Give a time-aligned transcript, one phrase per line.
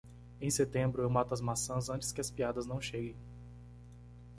[0.41, 3.15] Em setembro, eu mato as maçãs antes que as piadas não cheguem.